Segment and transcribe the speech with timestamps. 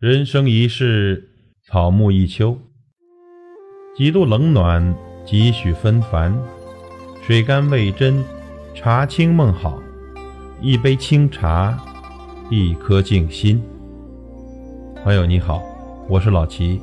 [0.00, 1.28] 人生一世，
[1.64, 2.56] 草木一秋。
[3.96, 4.94] 几度冷暖，
[5.26, 6.32] 几许纷繁。
[7.20, 8.24] 水甘味真，
[8.76, 9.82] 茶清梦好。
[10.60, 11.76] 一杯清茶，
[12.48, 13.60] 一颗静心。
[15.02, 15.64] 朋友你好，
[16.08, 16.80] 我是老齐。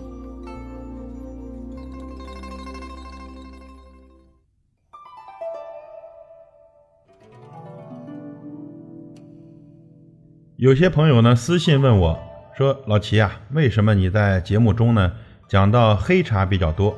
[10.58, 12.25] 有些朋友呢私信问我。
[12.58, 15.12] 说老齐啊，为什么你在节目中呢
[15.46, 16.98] 讲到黑茶比较多？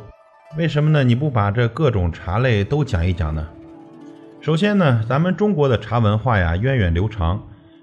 [0.56, 1.04] 为什么呢？
[1.04, 3.48] 你不把这各种茶类都讲一讲呢？
[4.40, 7.42] 首先呢，咱们中国的茶文化呀源远流长，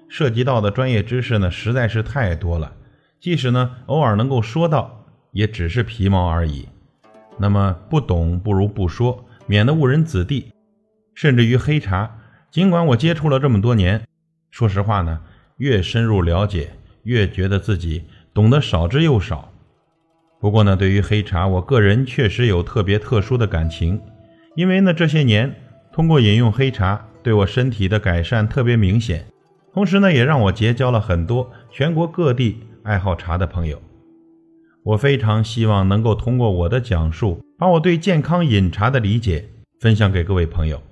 [0.09, 2.73] 涉及到的专业知识呢实在是太多了。
[3.19, 6.69] 即使呢偶尔能够说到，也只是皮毛而已。
[7.39, 10.53] 那么不懂不如不说，免得误人子弟。
[11.17, 12.19] 甚至于黑茶，
[12.53, 14.01] 尽管我接触了这么多年，
[14.53, 15.19] 说实话呢，
[15.57, 16.71] 越深入了解。
[17.05, 18.05] 越觉得自己
[18.35, 19.51] 懂得少之又少。
[20.41, 24.01] 不过呢，对于黑茶，我个人确实有特别特殊的感情，
[24.57, 25.55] 因为呢，这些年
[25.93, 29.25] 通过饮用黑茶，对我身体的改善特别明显，
[29.73, 33.81] 同时呢，也让我结交了很多全国各地爱好茶的朋友。
[34.83, 39.49] 我非常希望能够通过我的讲述，把我对健康饮茶的理解
[39.81, 40.83] 分享给各位朋友。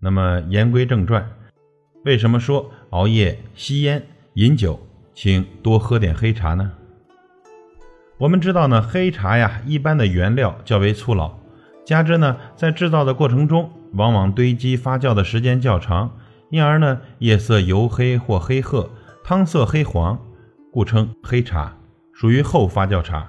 [0.00, 1.30] 那么言归正传，
[2.04, 4.85] 为什么说熬夜、吸烟、饮酒？
[5.16, 6.70] 请多喝点黑茶呢。
[8.18, 11.38] 我们知道呢，黑茶呀，一般的原料较为粗老，
[11.86, 16.18] 加之呢，在制造的过程中，往往堆积发酵的时间较长，
[16.50, 18.90] 因而呢，叶色油黑或黑褐，
[19.24, 20.20] 汤色黑黄，
[20.70, 21.74] 故称黑茶，
[22.12, 23.26] 属于后发酵茶。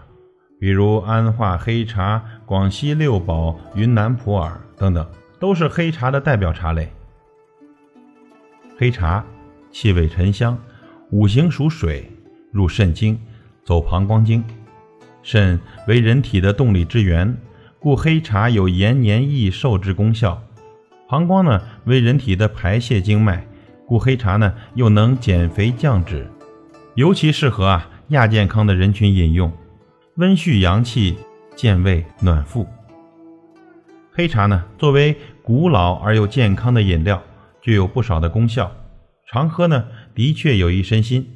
[0.59, 5.07] 比如安化黑茶、广西六宝、云南普洱等等，
[5.39, 6.91] 都是黑茶的代表茶类。
[8.77, 9.23] 黑茶，
[9.71, 10.57] 气味沉香。
[11.11, 12.11] 五行属水，
[12.51, 13.17] 入肾经，
[13.63, 14.43] 走膀胱经。
[15.21, 17.37] 肾为人体的动力之源，
[17.79, 20.41] 故黑茶有延年益寿之功效。
[21.07, 23.47] 膀胱呢为人体的排泄经脉，
[23.85, 26.29] 故黑茶呢又能减肥降脂，
[26.95, 29.49] 尤其适合啊亚健康的人群饮用，
[30.15, 31.17] 温煦阳气，
[31.55, 32.67] 健胃暖腹。
[34.11, 37.23] 黑茶呢作为古老而又健康的饮料，
[37.61, 38.69] 具有不少的功效。
[39.29, 39.85] 常喝呢，
[40.17, 41.27] 的确有益身心。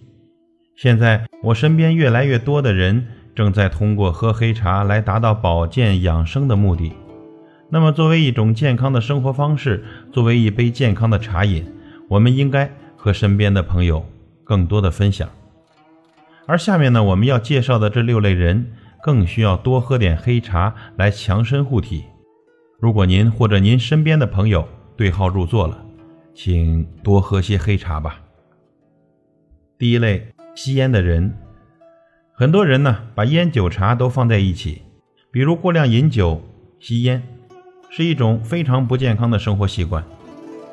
[0.76, 3.06] 现在我身边越来越多的人
[3.36, 6.92] 正在通过喝黑茶来达到保健养生的目的。
[7.70, 11.64] 那么，作为一种健康的生活方式，作为一杯健康的茶饮，
[12.10, 14.04] 我们应该和身边的朋友
[14.44, 15.30] 更多的分享。
[16.48, 22.06] 而下面呢，我们要介绍的这六类人，更需要多喝点黑茶来强身护体。
[22.80, 25.86] 如果您或者您身边的朋友对号入座了。
[26.34, 28.21] 请多喝些黑茶吧。
[29.82, 31.34] 第一类，吸烟的人，
[32.34, 34.84] 很多人呢把烟酒茶都放在一起，
[35.32, 36.40] 比如过量饮酒、
[36.80, 37.24] 吸烟，
[37.90, 40.04] 是一种非常不健康的生活习惯。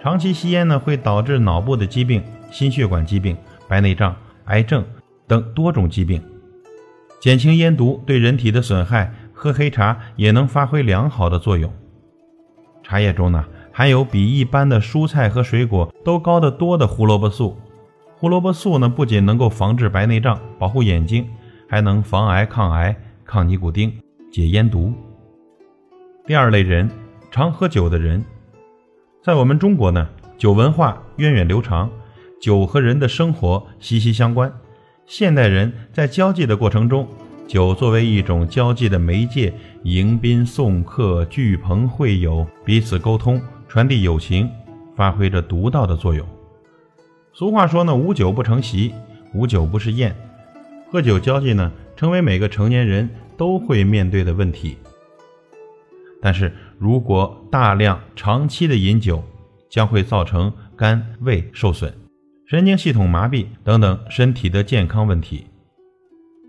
[0.03, 3.35] 长期吸烟呢会导致脑部的疾病、心血管疾病、
[3.67, 4.15] 白内障、
[4.45, 4.85] 癌症
[5.27, 6.23] 等多种疾病。
[7.19, 11.73] 减轻烟毒对人体的损害，喝黑茶也能发挥良好的作用。
[12.83, 13.43] 茶叶中呢。
[13.71, 17.57] 含有比一般的蔬菜和水果都高得多的胡萝卜素。
[18.21, 21.25] 胡萝卜素呢，不仅能够防治白内障、保护眼睛，
[21.69, 23.93] 还能防癌、抗癌、抗尼古丁、
[24.29, 24.93] 解烟毒。
[26.27, 26.91] 第二类人，
[27.31, 28.25] 常喝酒的人，
[29.23, 31.89] 在我们中国呢，酒文化源远流长，
[32.41, 34.53] 酒和人的生活息息相关。
[35.07, 37.07] 现代人在交际的过程中，
[37.47, 39.55] 酒作为一种交际的媒介，
[39.85, 43.41] 迎宾送客、聚朋会友、彼此沟通。
[43.69, 44.51] 传递友情，
[44.97, 46.27] 发挥着独到的作用。
[47.39, 48.93] 俗话说呢，无酒不成席，
[49.33, 50.13] 无酒不是宴。
[50.91, 54.77] 喝酒交际呢，成为每个成年人都会面对的问题。
[56.21, 59.23] 但是如果大量长期的饮酒，
[59.71, 61.95] 将会造成肝胃受损、
[62.45, 65.47] 神经系统麻痹等等身体的健康问题。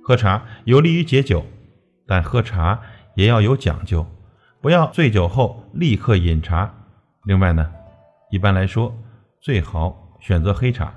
[0.01, 1.45] 喝茶有利于解酒，
[2.07, 2.81] 但喝茶
[3.13, 4.03] 也要有讲究，
[4.59, 6.73] 不要醉酒后立刻饮茶。
[7.25, 7.69] 另外呢，
[8.31, 8.91] 一般来说，
[9.39, 10.93] 最好选择黑茶，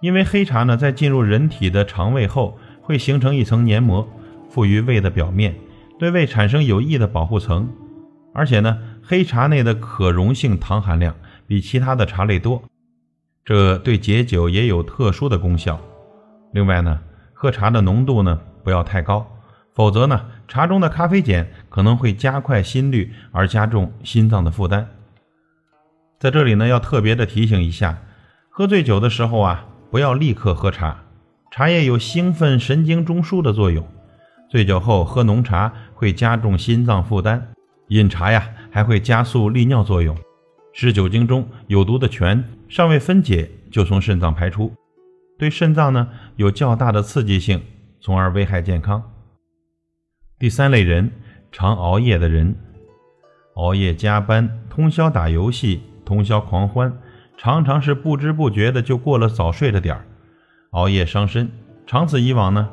[0.00, 4.08] 因为黑茶呢在进入人体的肠胃后，会形成一层黏膜，
[4.48, 5.54] 附于胃的表面，
[5.98, 7.68] 对胃产生有益的保护层。
[8.34, 11.14] 而且呢，黑茶内的可溶性糖含量
[11.46, 12.62] 比其他的茶类多，
[13.44, 15.80] 这对解酒也有特殊的功效。
[16.52, 17.00] 另外呢，
[17.32, 19.26] 喝茶的浓度呢不要太高，
[19.72, 24.88] 否则呢，茶中的咖啡碱可能会加快心率，而加重心脏的负担。
[26.24, 27.98] 在这里呢，要特别的提醒一下，
[28.48, 31.04] 喝醉酒的时候啊，不要立刻喝茶，
[31.50, 33.86] 茶叶有兴奋神经中枢的作用。
[34.48, 37.48] 醉酒后喝浓茶会加重心脏负担，
[37.88, 40.16] 饮茶呀还会加速利尿作用，
[40.72, 44.72] 使酒精中有毒的醛尚未分解就从肾脏排出，
[45.38, 47.60] 对肾脏呢有较大的刺激性，
[48.00, 49.02] 从而危害健康。
[50.38, 51.12] 第三类人，
[51.52, 52.56] 常熬夜的人，
[53.56, 56.96] 熬夜加班、通宵打游戏、通宵狂欢，
[57.36, 60.04] 常常是不知不觉的就过了早睡的点儿，
[60.70, 61.50] 熬夜伤身，
[61.86, 62.70] 长此以往呢。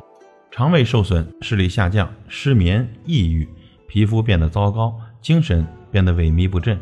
[0.51, 3.47] 肠胃受损，视力下降，失眠、抑郁，
[3.87, 6.77] 皮肤变得糟糕，精神变得萎靡不振。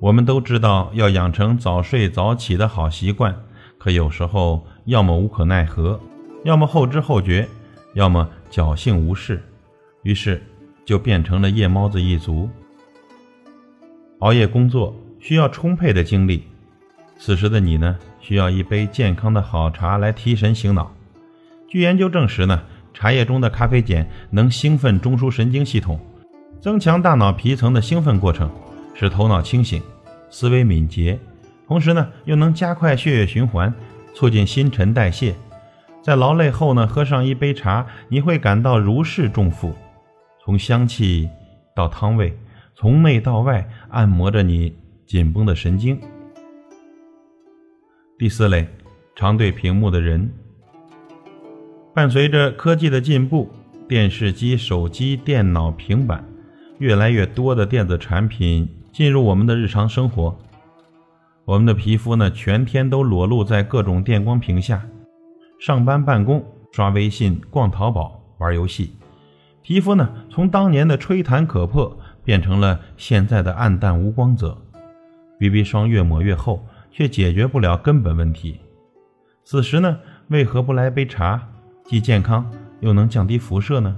[0.00, 3.34] 我们都知道要养成早睡早起的好习惯，
[3.76, 5.98] 可有时候要么无可奈何，
[6.44, 7.48] 要么后知后觉，
[7.94, 9.42] 要么侥幸无事，
[10.04, 10.40] 于是
[10.84, 12.48] 就变成了夜猫子一族。
[14.20, 16.44] 熬夜工作需要充沛的精力，
[17.18, 20.90] 此时的你呢，需要一杯健康的好茶来提神醒脑。
[21.68, 22.62] 据研究证实呢，
[22.94, 26.00] 茶叶中的咖啡碱能兴奋中枢神经系统，
[26.58, 28.50] 增强大脑皮层的兴奋过程，
[28.94, 29.80] 使头脑清醒，
[30.30, 31.18] 思维敏捷。
[31.68, 33.72] 同时呢，又能加快血液循环，
[34.14, 35.36] 促进新陈代谢。
[36.02, 39.74] 在劳累后呢，喝上一杯茶，你会感到如释重负，
[40.42, 41.28] 从香气
[41.76, 42.36] 到汤味，
[42.74, 44.74] 从内到外按摩着你
[45.10, 46.00] 紧绷的神经。
[48.16, 48.68] 第四类，
[49.16, 50.32] 常对屏幕的人。
[51.92, 53.50] 伴随着科技的进步，
[53.88, 56.24] 电视机、手机、电脑、平板，
[56.78, 60.38] 越来越多的电子产品进入我们的日常生活。
[61.44, 64.80] 我们的皮肤呢，全天都裸露在各种电光屏下。
[65.58, 66.40] 上班、办公、
[66.70, 68.92] 刷微信、逛淘宝、玩游戏，
[69.60, 74.56] 皮肤呢，从当年的吹弹可破，变成了现在的暗淡无光泽。
[75.40, 78.60] BB 霜越抹越厚，却解决不了根本问题。
[79.42, 79.98] 此时呢，
[80.28, 81.48] 为何不来杯茶？
[81.86, 82.48] 既健康
[82.80, 83.96] 又能降低辐射呢？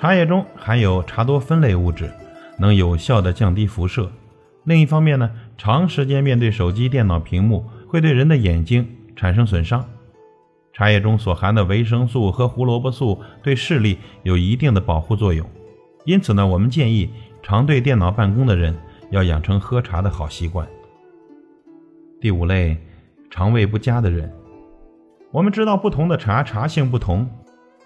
[0.00, 2.10] 茶叶中含有茶多酚类物质，
[2.58, 4.10] 能有效的降低辐射。
[4.64, 9.86] 另一方面呢，长时间面对手机、电脑屏幕会对人的眼睛产生损伤。
[10.72, 15.46] 茶叶中所含的维生素和胡萝卜素对视力有一定的保护作用。
[16.06, 17.10] 因此呢，我们建议
[17.42, 18.74] 常对电脑办公的人
[19.12, 20.66] 要养成喝茶的好习惯。
[22.18, 22.76] 第五类，
[23.30, 24.32] 肠胃不佳的人。
[25.30, 27.28] 我们知道，不同的茶茶性不同，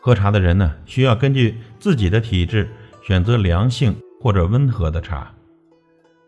[0.00, 2.69] 喝茶的人呢，需要根据自己的体质
[3.02, 5.32] 选择凉性或者温和的茶。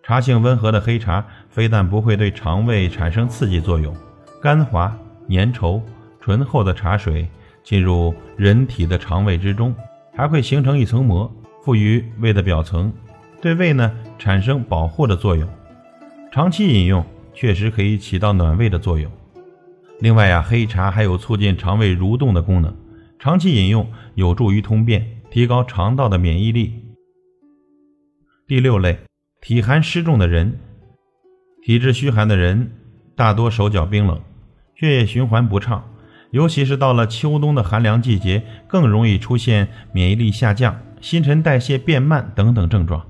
[0.03, 3.95] 茶性温和的黑茶非但不会对肠胃产生刺激作用，
[4.43, 4.93] 甘滑、
[5.29, 5.81] 粘稠、
[6.21, 7.29] 醇厚的茶水
[7.63, 9.73] 进入人体的肠胃之中，
[10.13, 11.31] 还会形成一层膜，
[11.63, 12.93] 附于胃的表层，
[13.41, 15.49] 对胃呢产生保护的作用。
[16.31, 19.11] 长期饮用确实可以起到暖胃的作用。
[20.01, 22.75] 另外呀，黑茶还有促进肠胃蠕动的功能，
[23.19, 26.85] 长期饮用有助于通便，提高肠道的免疫力。
[28.47, 28.99] 第六类，
[29.41, 30.59] 体寒湿重的人，
[31.63, 32.71] 体质虚寒的人
[33.17, 34.21] 大多手脚冰冷，
[34.77, 35.91] 血液循环不畅，
[36.31, 43.05] 尤其是到了秋冬的寒凉季节，更容易出现免疫力下降、新陈代谢变慢等等症状。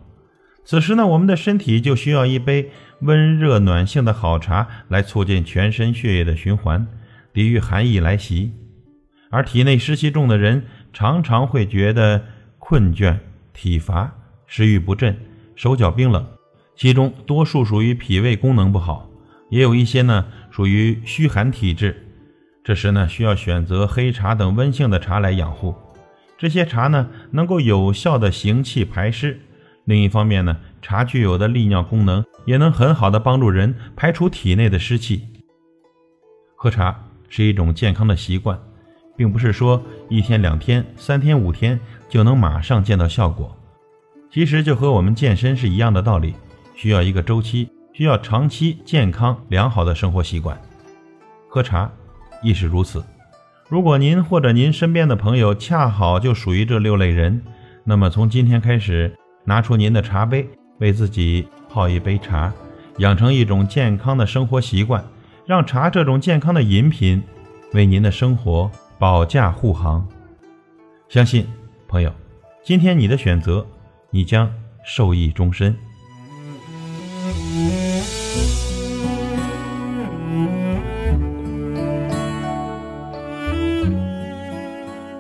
[0.69, 2.71] 此时呢，我们的身体就需要一杯
[3.01, 6.87] 温热暖性的好茶来促进全身血液的循环，
[7.33, 8.53] 抵御寒意来袭。
[9.31, 10.63] 而体内湿气重的人
[10.93, 12.23] 常常会觉得
[12.59, 13.17] 困倦、
[13.55, 14.13] 体乏、
[14.47, 15.19] 食欲不振、
[15.57, 16.27] 手脚冰冷，
[16.77, 19.09] 其中多数属于脾胃功能不好，
[19.49, 21.97] 也有一些呢属于虚寒体质。
[22.63, 25.75] 这时呢，需要选择黑茶等温性的茶来养护。
[26.37, 29.41] 这些茶呢，能够有效的行气排湿。
[29.89, 35.27] 另一方面呢，茶具有的利尿功能，也能很好的帮助人排除体内的湿气。
[36.57, 36.95] 喝茶
[37.31, 38.61] 是一种健康的习惯，
[39.17, 43.57] 并不是说一天两天、三天五天就能马上见到效果。
[44.31, 46.35] 其实就和我们健身是一样的道理，
[46.75, 50.61] 需要一个周期，需要长期健康良好的生活习惯。
[51.49, 51.91] 喝茶
[52.43, 53.03] 亦是如此。
[53.71, 57.43] 如果您或者您身边的朋友恰好就属于这六类人，
[57.85, 59.17] 那么从今天开始。
[59.49, 62.53] 拿出您的茶杯，为自己泡一杯茶，
[62.99, 65.03] 养成一种健康的生活习惯，
[65.47, 67.23] 让茶这种健康的饮品
[67.73, 70.07] 为您的生活保驾护航。
[71.09, 71.47] 相信
[71.89, 72.13] 朋友，
[72.63, 73.67] 今天你的选择，
[74.11, 74.53] 你将
[74.85, 75.75] 受益终身。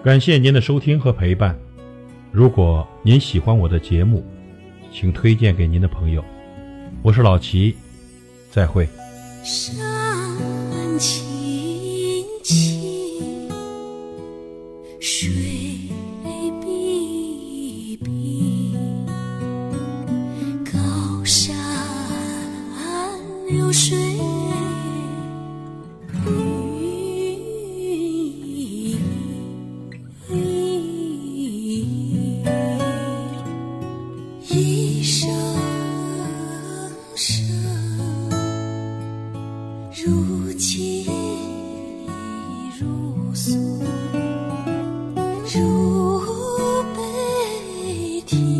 [0.04, 1.58] 感谢您的收听和陪伴。
[2.38, 4.24] 如果您喜欢我的节目
[4.92, 6.24] 请推荐给您的朋友。
[7.02, 7.74] 我是老齐
[8.48, 8.88] 再会。
[9.42, 9.76] 山
[11.00, 13.50] 青青
[15.00, 15.57] 水
[48.30, 48.57] 啊。